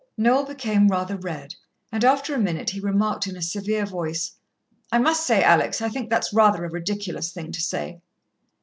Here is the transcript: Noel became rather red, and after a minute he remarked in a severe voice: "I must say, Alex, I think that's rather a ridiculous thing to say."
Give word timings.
Noel 0.17 0.47
became 0.47 0.87
rather 0.87 1.15
red, 1.15 1.53
and 1.91 2.03
after 2.03 2.33
a 2.33 2.39
minute 2.39 2.71
he 2.71 2.79
remarked 2.79 3.27
in 3.27 3.37
a 3.37 3.41
severe 3.43 3.85
voice: 3.85 4.31
"I 4.91 4.97
must 4.97 5.27
say, 5.27 5.43
Alex, 5.43 5.79
I 5.79 5.89
think 5.89 6.09
that's 6.09 6.33
rather 6.33 6.65
a 6.65 6.71
ridiculous 6.71 7.31
thing 7.31 7.51
to 7.51 7.61
say." 7.61 7.99